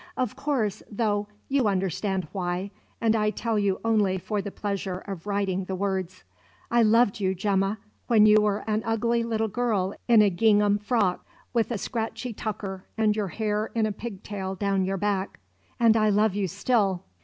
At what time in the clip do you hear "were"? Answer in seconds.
8.41-8.63